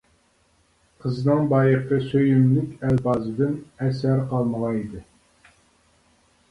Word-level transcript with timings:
قىزنىڭ 1.03 1.43
بايىقى 1.51 1.99
سۆيۈملۈك 2.07 2.73
ئەلپازىدىن 2.89 3.55
ئەسەر 3.89 4.27
قالمىغان 4.35 4.83
ئىدى. 4.83 5.05